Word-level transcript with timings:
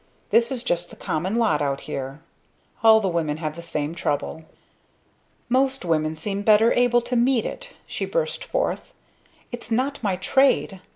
This 0.31 0.51
is 0.51 0.63
just 0.63 0.89
the 0.89 0.95
common 0.95 1.35
lot 1.35 1.61
out 1.61 1.81
here. 1.81 2.21
All 2.83 2.99
the 3.01 3.07
women 3.07 3.37
have 3.37 3.55
the 3.55 3.61
same 3.61 3.93
trouble." 3.93 4.45
"Most 5.47 5.85
women 5.85 6.15
seem 6.15 6.41
better 6.41 6.73
able 6.73 7.01
to 7.01 7.15
meet 7.15 7.45
it!" 7.45 7.69
she 7.85 8.05
burst 8.05 8.43
forth. 8.43 8.93
"It's 9.51 9.69
not 9.69 10.01
my 10.01 10.15
trade! 10.15 10.81